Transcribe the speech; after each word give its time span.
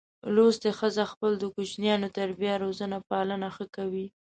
لوستي 0.35 0.71
ښځه 0.79 1.03
خپل 1.11 1.31
د 1.37 1.43
کوچینیانو 1.55 2.13
تربیه 2.17 2.55
روزنه 2.63 2.97
پالنه 3.09 3.49
ښه 3.55 3.65
کوي. 3.75 4.05